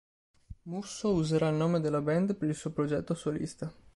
Musso 0.63 1.13
userà 1.13 1.49
il 1.49 1.57
nome 1.57 1.79
della 1.79 2.01
band 2.01 2.33
per 2.35 2.49
il 2.49 2.55
suo 2.55 2.71
progetto 2.71 3.13
solista. 3.13 3.71